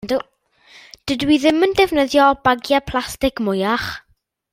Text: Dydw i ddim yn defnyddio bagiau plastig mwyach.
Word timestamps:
Dydw 1.11 1.33
i 1.35 1.37
ddim 1.43 1.67
yn 1.67 1.75
defnyddio 1.79 2.29
bagiau 2.47 2.85
plastig 2.89 3.43
mwyach. 3.49 3.87